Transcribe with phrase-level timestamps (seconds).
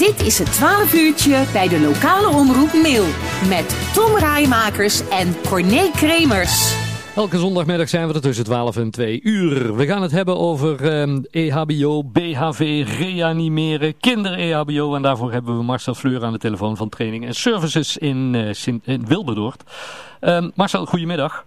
[0.00, 3.04] Dit is het 12 uurtje bij de lokale omroep Mail.
[3.48, 6.74] Met Tom Rijmakers en Corné Kremers.
[7.16, 9.76] Elke zondagmiddag zijn we er tussen 12 en 2 uur.
[9.76, 10.84] We gaan het hebben over
[11.30, 14.94] EHBO, BHV, reanimeren, kinder-EHBO.
[14.94, 18.52] En daarvoor hebben we Marcel Fleur aan de telefoon van Training en Services in, uh,
[18.52, 19.62] Sint, in Wilberdoord.
[20.20, 21.44] Um, Marcel, goedemiddag.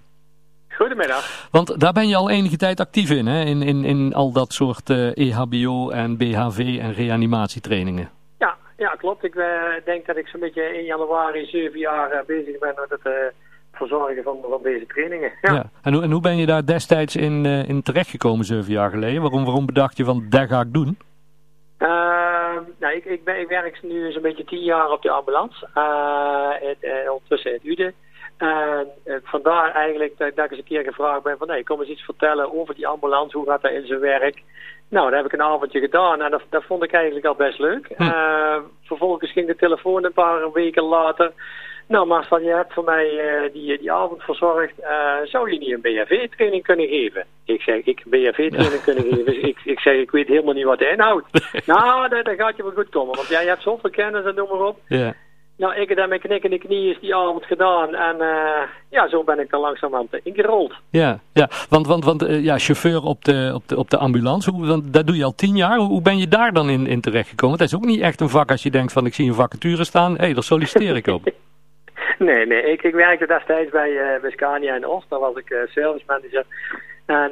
[0.69, 1.47] Goedemiddag.
[1.51, 3.43] Want daar ben je al enige tijd actief in, hè?
[3.43, 8.09] In, in, in al dat soort uh, EHBO en BHV en reanimatietrainingen.
[8.83, 9.23] Ja, klopt.
[9.23, 9.45] Ik uh,
[9.85, 13.33] denk dat ik zo'n beetje in januari zeven jaar uh, bezig ben met het
[13.73, 15.31] verzorgen van, van deze trainingen.
[15.41, 15.53] Ja.
[15.53, 15.69] ja.
[15.81, 19.21] En, hoe, en hoe ben je daar destijds in, in terechtgekomen zeven jaar geleden?
[19.21, 20.97] Waarom, waarom bedacht je van, dat ga ik doen?
[22.79, 25.67] nou, ik, ik, ben, ik werk nu zo'n beetje tien jaar op de ambulance.
[26.59, 27.93] Het, ondertussen in Uden.
[28.37, 31.47] En uh, vandaar eigenlijk dat, dat ik eens een keer gevraagd ben van...
[31.47, 34.41] nee, kom eens iets vertellen over die ambulance, hoe gaat dat in zijn werk?
[34.89, 37.59] Nou, dat heb ik een avondje gedaan en dat, dat vond ik eigenlijk al best
[37.59, 37.87] leuk.
[37.95, 38.03] Hm.
[38.03, 41.31] Uh, vervolgens ging de telefoon een paar weken later...
[41.87, 44.73] Nou Marcel, je hebt voor mij uh, die, die avond verzorgd.
[45.23, 47.25] zou je niet een BHV-training kunnen geven?
[47.45, 49.47] Ik zeg, ik een BHV-training kunnen geven?
[49.47, 51.25] Ik, ik zeg, ik weet helemaal niet wat hij inhoudt.
[51.65, 54.49] nou, dat, dat gaat je wel goed komen, want jij hebt zoveel kennis en noem
[54.49, 54.79] maar op.
[54.87, 55.13] Ja.
[55.57, 57.95] Nou, ik heb daar met knikkende knieën die avond gedaan.
[57.95, 60.73] En uh, ja, zo ben ik dan langzamerhand ingerold.
[60.89, 61.49] Ja, ja.
[61.69, 64.93] want, want, want uh, ja, chauffeur op de, op de, op de ambulance, hoe, want
[64.93, 65.77] dat doe je al tien jaar.
[65.77, 67.57] Hoe ben je daar dan in, in terechtgekomen?
[67.57, 69.83] Dat is ook niet echt een vak als je denkt van ik zie een vacature
[69.83, 70.11] staan.
[70.11, 71.21] Hé, hey, daar solliciteer ik op.
[72.19, 72.71] nee, nee.
[72.71, 75.09] Ik, ik werkte destijds bij, uh, bij Scania in Oost.
[75.09, 76.45] Daar was ik service manager.
[77.05, 77.31] En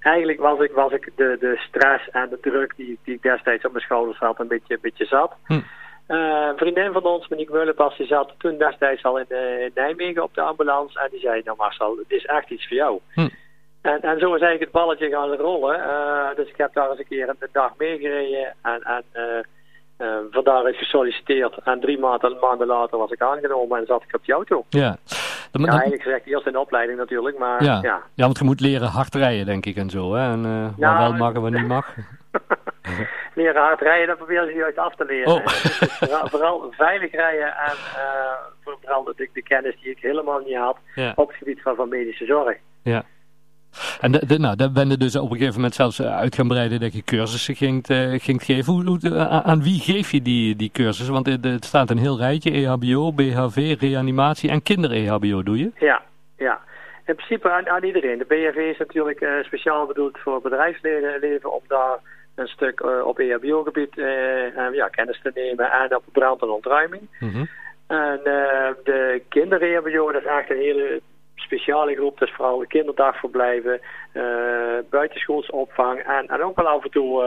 [0.00, 3.64] eigenlijk was ik, was ik de, de stress en de druk die, die ik destijds
[3.64, 5.32] op mijn schouders had een beetje, een beetje zat.
[5.46, 5.60] Hm.
[6.08, 9.70] Uh, een vriendin van ons, Monique Meulenpas, die zat toen destijds al in, uh, in,
[9.74, 11.00] Nijmegen op de ambulance.
[11.00, 13.00] En die zei, nou Marcel, het is echt iets voor jou.
[13.14, 13.28] Hm.
[13.80, 15.78] En, en zo is eigenlijk het balletje gaan rollen.
[15.78, 18.54] Uh, dus ik heb daar eens een keer een dag meegereden.
[18.62, 19.04] En, en
[20.30, 21.58] vandaar is gesolliciteerd.
[21.64, 24.64] En drie maanden, maanden later was ik aangenomen en zat ik op die auto.
[24.68, 24.96] Ja.
[25.50, 27.78] Dan, ja, eigenlijk gezegd eerst in de opleiding natuurlijk, maar ja.
[27.82, 28.02] ja.
[28.14, 30.14] Ja, want je moet leren hard rijden, denk ik, en zo.
[30.14, 30.32] Hè?
[30.32, 31.94] En, wat wel mag en wat niet mag.
[33.34, 35.32] Leren hard rijden, dat proberen ze juist af te leren.
[35.32, 35.46] Oh.
[35.46, 38.32] Dus vooral, vooral, veilig rijden en uh,
[38.64, 41.12] vooral de, de, kennis die ik helemaal niet had ja.
[41.14, 42.56] op het gebied van, van medische zorg.
[42.82, 43.04] Ja.
[44.00, 46.48] En de, de, nou, daar ben je dus op een gegeven moment zelfs uit gaan
[46.48, 48.72] breiden dat je cursussen ging, uh, ging geven.
[48.72, 51.14] Hoe, hoe, aan wie geef je die, die cursussen?
[51.14, 55.70] Want het, het staat een heel rijtje, EHBO, BHV, reanimatie en kinder-EHBO doe je?
[55.78, 56.02] Ja,
[56.36, 56.60] ja.
[57.06, 58.18] In principe aan, aan iedereen.
[58.18, 61.98] De BHV is natuurlijk uh, speciaal bedoeld voor bedrijfsleven om daar
[62.34, 67.08] een stuk uh, op EHBO-gebied uh, ja, kennis te nemen en op brand en ontruiming.
[67.20, 67.48] Mm -hmm.
[67.86, 68.20] En
[68.84, 71.00] de kinder-EHBO, dat is echt een hele
[71.34, 72.18] speciale groep.
[72.18, 73.80] Dat is vooral de kinderdagverblijven,
[74.90, 77.22] buitenschoolsopvang en, en ook wel af en toe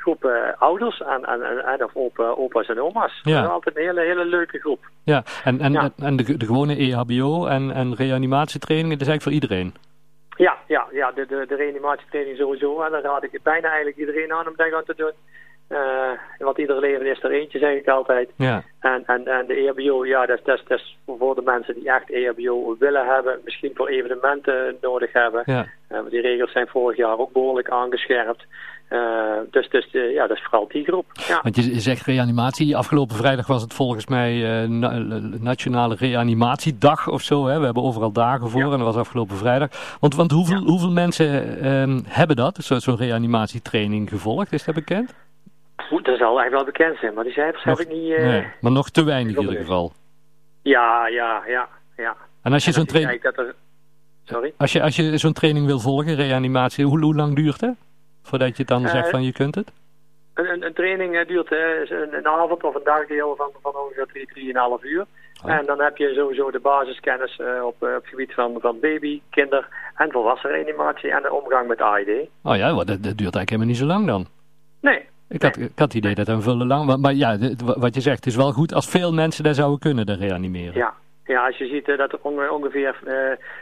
[0.00, 3.20] groepen ouders en, en, en of opa, opa's en oma's.
[3.22, 3.34] Ja.
[3.34, 4.90] Dat is altijd een hele, hele leuke groep.
[5.02, 5.90] Ja, en, en, Ja.
[5.96, 9.87] en de, de gewone EHBO en, en reanimatietrainingen, dat is eigenlijk voor iedereen?
[10.68, 12.82] Ja, ja, de, de, de reanimatietraining sowieso.
[12.82, 15.12] En dan raad ik bijna eigenlijk iedereen aan om dat gaan te doen.
[15.68, 18.30] Uh, want ieder leven is er eentje, zeg ik altijd.
[18.36, 18.62] Ja.
[18.80, 21.74] En, en, en de EHBO, ja, dat is, dat, is, dat is voor de mensen
[21.74, 23.40] die echt EHBO willen hebben.
[23.44, 25.42] Misschien voor evenementen nodig hebben.
[25.46, 25.66] Ja.
[25.88, 28.44] Want die regels zijn vorig jaar ook behoorlijk aangescherpt.
[28.90, 31.06] Uh, dus dus uh, ja, dat is vooral die groep.
[31.28, 31.40] Ja.
[31.42, 32.76] Want je zegt reanimatie.
[32.76, 34.98] Afgelopen vrijdag was het volgens mij uh, na
[35.40, 37.46] Nationale Reanimatiedag of zo.
[37.46, 37.58] Hè?
[37.58, 38.66] We hebben overal dagen voor ja.
[38.66, 39.96] en dat was afgelopen vrijdag.
[40.00, 40.64] Want, want hoeveel, ja.
[40.64, 44.52] hoeveel mensen um, hebben dat, zo'n zo reanimatietraining gevolgd?
[44.52, 45.14] Is dat bekend?
[45.88, 48.18] Goed, dat zal echt wel bekend zijn, maar die cijfers nog, heb ik niet...
[48.18, 49.92] nee, maar nog te weinig in ieder geval.
[50.62, 51.68] Ja, ja, ja.
[51.96, 52.16] ja.
[52.42, 53.24] En als je zo'n training...
[53.24, 53.54] Er...
[54.24, 54.52] Sorry?
[54.56, 57.76] Als je, als je zo'n training wil volgen, reanimatie, hoe, hoe lang duurt het?
[58.22, 59.72] Voordat je dan uh, zegt van je kunt het?
[60.34, 64.82] Een, training uh, duurt een, een, avond of een dagdeel van, van ongeveer 3, 3,5
[64.82, 65.06] uur.
[65.44, 65.50] Oh.
[65.50, 69.68] En dan heb je sowieso de basiskennis op, op het gebied van, van baby, kinder
[69.94, 72.28] en volwassen reanimatie en de omgang met AID.
[72.42, 74.26] Oh ja, dat, dat duurt eigenlijk helemaal niet zo lang dan.
[74.80, 75.08] Nee.
[75.28, 78.00] Ik had, ik had het idee dat een vullen lang maar, maar ja, wat je
[78.00, 80.74] zegt, het is wel goed als veel mensen daar zouden kunnen, reanimeren.
[80.74, 80.94] Ja,
[81.24, 83.12] ja, als je ziet uh, dat er onge ongeveer uh,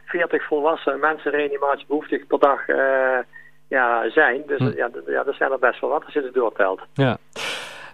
[0.05, 3.19] 40 volwassen mensen reanimatiebehoeftig per dag uh,
[3.69, 4.43] ja, zijn.
[4.47, 4.77] Dus hm.
[4.77, 6.81] ja, ja, dat zijn er best wel wat als je het doortelt.
[6.95, 7.17] Ja.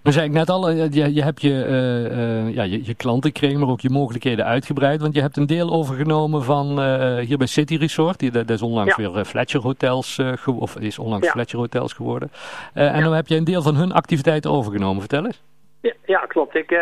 [0.02, 3.68] Dan zei ik net al, je, je hebt je, uh, ja, je, je klantenkring, maar
[3.68, 5.00] ook je mogelijkheden uitgebreid.
[5.00, 8.18] Want je hebt een deel overgenomen van uh, hier bij City Resort.
[8.18, 9.12] Die, dat is onlangs ja.
[9.12, 11.32] weer Fletcher Hotels, of is onlangs ja.
[11.32, 12.30] Fletcher Hotels geworden.
[12.74, 15.00] en dan heb je een deel van hun activiteiten overgenomen.
[15.00, 15.42] Vertel eens.
[15.80, 16.54] Ja, ja klopt.
[16.54, 16.80] Ik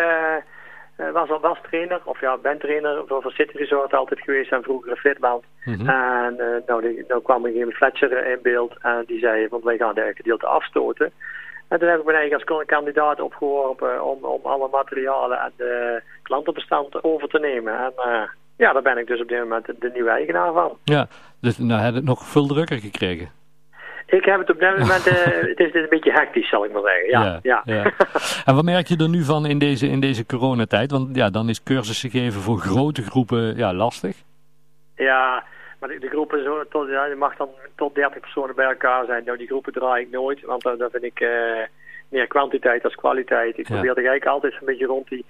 [1.12, 4.62] was al was trainer, of ja, ben trainer voor, voor City Resort altijd geweest en
[4.62, 5.44] vroeger Fitland.
[5.64, 5.88] Mm -hmm.
[5.88, 9.76] En nou, die, nou kwam er een Fletcher in beeld en die zei, want wij
[9.76, 11.12] gaan de gedeelte afstoten.
[11.70, 16.02] En toen heb ik me eigenlijk als kandidaat opgeworpen om, om alle materialen en de
[16.22, 17.78] klantenbestand over te nemen.
[17.78, 17.92] En
[18.56, 20.78] ja, daar ben ik dus op dit moment de, nieuwe eigenaar van.
[20.84, 21.06] Ja,
[21.40, 23.30] dus nou heb je het nog veel drukker gekregen.
[24.06, 25.14] Ik heb het op dit moment, uh,
[25.54, 27.08] het, is, een beetje hectisch zal ik maar zeggen.
[27.08, 27.92] Ja, ja, ja.
[28.44, 30.90] En wat merk je er nu van in deze, in deze coronatijd?
[30.90, 34.16] Want ja, dan is cursussen geven voor grote groepen ja, lastig.
[34.96, 35.44] Ja,
[35.80, 39.04] maar de, de groepen, zo, tot, ja, je mag dan tot 30 personen bij elkaar
[39.04, 39.24] zijn.
[39.24, 41.62] Nou, die groepen draai ik nooit, want dan, dan vind ik uh,
[42.08, 43.58] meer kwantiteit als kwaliteit.
[43.58, 45.24] Ik probeer er eigenlijk altijd een beetje rond die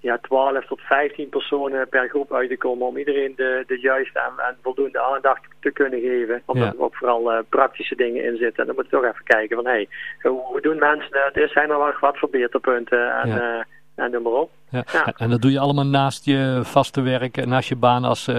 [0.00, 4.18] ja, 12 tot 15 personen per groep uit te komen om iedereen de, de juiste
[4.18, 6.42] en, en voldoende aandacht te kunnen geven.
[6.44, 8.60] Omdat er ook vooral uh, praktische dingen in zitten.
[8.60, 9.88] En dan moet je toch even kijken van hé, hey,
[10.30, 11.36] hoe doen mensen het?
[11.36, 13.58] Er zijn er wel wat verbeterpunten en, ja.
[13.58, 13.64] uh,
[13.98, 14.50] en noem maar op.
[14.70, 14.84] Ja.
[15.16, 18.34] En dat doe je allemaal naast je vaste werk en naast je baan als uh,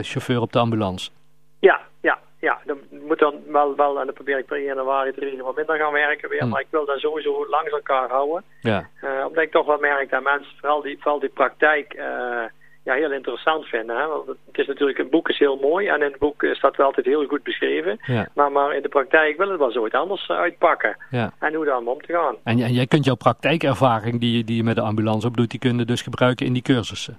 [0.00, 1.10] chauffeur op de ambulance?
[1.58, 5.12] Ja, ja, ja, dan moet dan wel, wel en dan probeer ik per 1 januari
[5.12, 6.40] te wat minder gaan werken weer.
[6.40, 6.48] Hmm.
[6.48, 8.42] Maar ik wil dat sowieso langs elkaar houden.
[8.60, 8.88] Ja.
[9.04, 12.44] Uh, omdat ik toch wel merk dat mensen vooral die, vooral die praktijk uh,
[12.86, 13.96] ja, heel interessant vinden.
[13.96, 14.06] Hè?
[14.06, 16.86] Want het is natuurlijk, een boek is heel mooi en in het boek staat wel
[16.86, 17.98] altijd heel goed beschreven.
[18.06, 18.28] Ja.
[18.34, 20.96] Maar, maar in de praktijk wil het wel zoiets anders uitpakken.
[21.10, 21.32] Ja.
[21.38, 22.34] En hoe dan om te gaan.
[22.44, 25.78] En, en jij kunt jouw praktijkervaring die, die je met de ambulance opdoet, die kun
[25.78, 27.18] je dus gebruiken in die cursussen?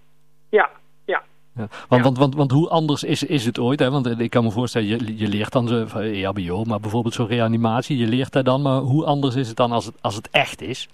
[0.49, 0.69] Ja,
[1.05, 1.67] ja.
[1.87, 3.79] Want, want, want, want hoe anders is, is het ooit?
[3.79, 3.91] Hè?
[3.91, 7.97] Want ik kan me voorstellen, je, je leert dan zo, EHBO, maar bijvoorbeeld zo'n reanimatie,
[7.97, 10.61] je leert daar dan, maar hoe anders is het dan als het, als het echt
[10.61, 10.89] is?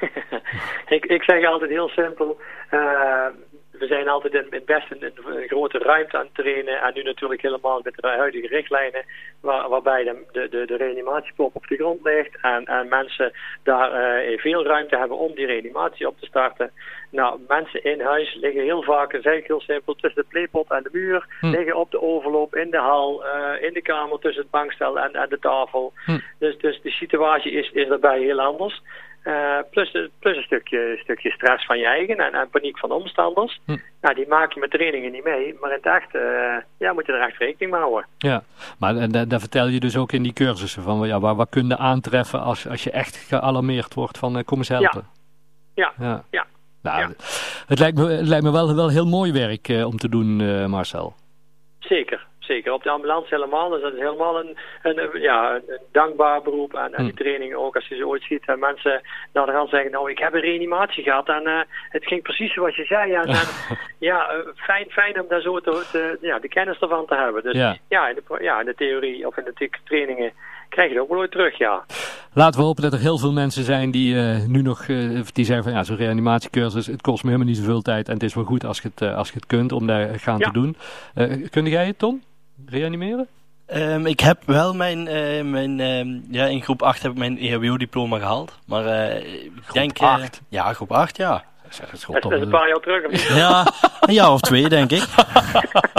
[0.96, 2.38] ik, ik zeg altijd heel simpel,
[2.70, 3.26] uh,
[3.78, 6.80] we zijn altijd in, in best een, een, grote ruimte aan het trainen.
[6.80, 9.04] En nu natuurlijk helemaal met de huidige richtlijnen.
[9.40, 12.38] Waar, waarbij de, de, de, reanimatiepop op de grond ligt.
[12.42, 13.32] En, en mensen
[13.62, 16.70] daar uh, veel ruimte hebben om die reanimatie op te starten.
[17.10, 20.82] Nou, mensen in huis liggen heel vaak, zeg ik heel simpel, tussen de playpot en
[20.82, 21.26] de muur.
[21.40, 21.46] Hm.
[21.46, 25.12] Liggen op de overloop, in de hal, uh, in de kamer tussen het bankstel en,
[25.12, 25.92] en de tafel.
[26.04, 26.18] Hm.
[26.38, 28.82] Dus, dus de situatie is, is daarbij heel anders.
[29.24, 32.94] Uh, plus, plus een stukje, stukje stress van je eigen en, en paniek van de
[32.94, 33.60] omstanders.
[33.64, 33.76] Hm.
[34.00, 35.56] Nou, die maak je met trainingen niet mee.
[35.60, 38.06] Maar in het echt uh, ja, moet je er echt rekening mee houden.
[38.18, 38.42] Ja,
[38.78, 41.76] maar daar vertel je dus ook in die cursussen van ja, waar, waar kun je
[41.76, 45.06] aantreffen als, als je echt gealarmeerd wordt van uh, kom eens helpen.
[45.74, 46.46] Ja, ja, ja.
[46.82, 47.08] Nou, ja.
[47.66, 50.36] Het, lijkt me, het lijkt me wel, wel heel mooi werk om te doen,
[50.70, 51.14] Marcel.
[51.78, 52.72] Zeker, zeker.
[52.72, 53.68] Op de ambulance helemaal.
[53.68, 56.74] Dus dat is helemaal een, een, ja, een dankbaar beroep.
[56.74, 57.22] En, en die hm.
[57.22, 58.46] training ook, als je ze ooit ziet.
[58.46, 59.02] En mensen
[59.32, 61.28] naar de hand zeggen, nou, ik heb een reanimatie gehad.
[61.28, 63.12] En uh, het ging precies zoals je zei.
[63.12, 63.46] En, en
[63.98, 67.42] ja, uh, fijn, fijn om daar zo te, te, ja, de kennis ervan te hebben.
[67.42, 70.32] Dus ja, ja, in, de, ja in de theorie of in de trainingen
[70.68, 71.84] krijg je het ook wel ooit terug, ja.
[72.32, 75.44] Laten we hopen dat er heel veel mensen zijn die uh, nu nog, uh, die
[75.44, 78.34] zeggen van ja, zo'n reanimatiecursus, het kost me helemaal niet zoveel tijd en het is
[78.34, 80.46] wel goed als je het, uh, als je het kunt om daar gaan ja.
[80.46, 80.76] te doen.
[81.50, 82.22] kun jij het, Tom?
[82.66, 83.28] Reanimeren?
[83.74, 87.38] Um, ik heb wel mijn, uh, mijn uh, ja, in groep 8 heb ik mijn
[87.38, 88.58] EHBO-diploma gehaald.
[88.66, 89.98] Maar uh, ik groep denk...
[89.98, 90.40] 8?
[90.48, 91.44] ja, groep 8, ja.
[91.62, 93.36] Dat is, dat is een paar jaar terug.
[93.36, 95.04] Ja, een jaar of twee, denk ik.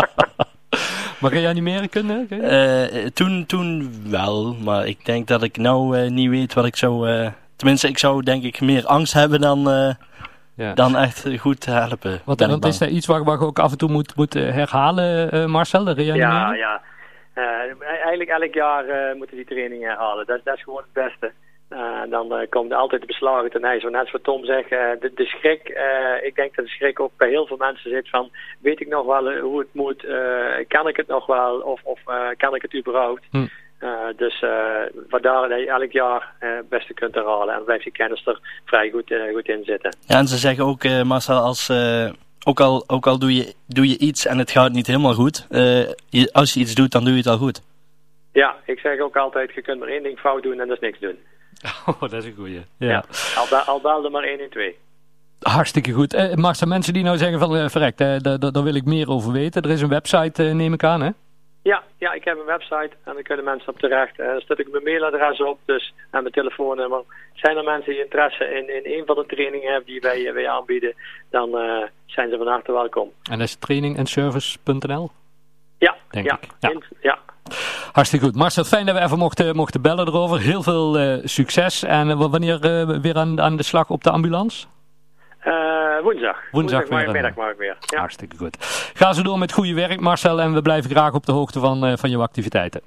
[1.20, 2.28] maar reanimeren kunnen?
[3.14, 7.10] toen, toen wel, maar ik denk dat ik nou niet weet wat ik zou...
[7.56, 9.96] tenminste, ik zou denk ik meer angst hebben dan
[10.60, 10.74] ja.
[10.74, 12.22] dan echt goed helpen.
[12.26, 14.52] Want, want is er iets waar, waar je ook af en toe moet, moet eh,
[14.52, 16.30] herhalen, uh, Marcel, de reanimeren?
[16.30, 16.82] Ja, ja.
[17.36, 20.26] Uh, eigenlijk elk jaar uh, moeten die trainingen herhalen.
[20.26, 21.32] Dat, dat is gewoon het beste.
[21.70, 23.84] Uh, dan uh, komt altijd de beslagen ten ijs.
[23.84, 25.80] Net zoals Tom zegt, uh, de, de, schrik,
[26.22, 29.06] ik denk dat de schrik ook bij heel veel mensen zit van, weet ik nog
[29.06, 30.08] wel hoe het moet,
[30.68, 32.00] kan ik het nog wel of, of
[32.38, 33.26] kan ik het überhaupt?
[33.32, 33.46] Hm.
[33.80, 34.50] Uh, dus uh,
[35.10, 37.56] vandaar dat je elk jaar uh, het beste kunt herhalen.
[37.56, 39.96] En blijft je kennis er vrij goed, goed in zitten.
[40.06, 41.72] Ja, en ze zeggen ook, Marcel, als,
[42.46, 45.48] ook al, ook al doe, je, doe je iets en het gaat niet helemaal goed.
[46.10, 47.62] Je, als je iets doet, dan doe je het al goed.
[48.34, 50.82] Ja, ik zeg ook altijd, je kunt maar één ding fout doen en dat is
[50.82, 51.18] niks doen.
[51.86, 52.66] Oh, dat is een goeie.
[52.78, 52.88] Ja.
[52.88, 53.04] ja
[53.36, 54.78] al, al belde maar één en twee.
[55.40, 56.14] Hartstikke goed.
[56.14, 59.62] Eh, er mensen die nou zeggen van, uh, verrekt, daar wil ik meer over weten.
[59.62, 61.10] Er is een website, neem ik aan, hè?
[61.72, 64.20] Ja, ja, ik heb een website en daar kunnen mensen op terecht.
[64.20, 67.04] En daar zet ik mijn mailadres op dus, en mijn telefoonnummer.
[67.34, 70.50] Zijn er mensen die interesse in, in een van de trainingen hebben die wij, wij
[70.50, 70.94] aanbieden,
[71.30, 73.12] dan uh, zijn ze van harte welkom.
[73.32, 75.10] En dat is trainingenservice.nl?
[75.78, 76.50] Ja, denk ja, ik.
[76.60, 76.72] Ja.
[77.02, 77.20] ja.
[77.92, 78.36] Hartstikke goed.
[78.36, 80.40] Marcel, fijn dat we even mochten, mochten bellen erover.
[80.40, 81.84] Heel veel uh, succes.
[81.84, 82.60] En uh, wanneer
[83.02, 84.68] weer aan, aan de slag op de ambulance?
[85.48, 85.54] Uh,
[86.04, 86.38] woensdag.
[86.52, 87.78] Woensdag, woensdag maar ik weer.
[87.80, 88.00] Ja.
[88.00, 88.58] Hartstikke goed.
[88.94, 90.42] Ga zo door met goede werk, Marcel.
[90.42, 92.82] En we blijven graag op de hoogte van, uh, van jouw activiteiten.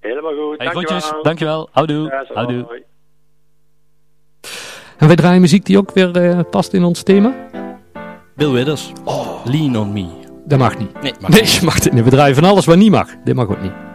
[0.00, 0.58] Helemaal goed.
[0.58, 1.00] Hey, dankjewel.
[1.00, 1.22] Groetjes.
[1.22, 1.68] Dankjewel.
[1.72, 2.08] Houdoe.
[2.08, 2.82] Ja, Houdoe.
[4.98, 7.34] En wij draaien muziek die ook weer uh, past in ons thema.
[8.34, 8.92] Bill Withers.
[9.04, 9.44] Oh.
[9.44, 10.08] Lean on me.
[10.44, 11.02] Dat mag niet.
[11.02, 11.62] Nee, mag nee, niet.
[11.62, 11.92] Mag niet.
[11.92, 13.08] Nee, we draaien van alles wat niet mag.
[13.24, 13.91] Dit mag ook niet.